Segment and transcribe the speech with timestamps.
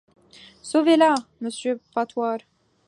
[0.63, 2.39] Sauvez-la, monsieur Patoir…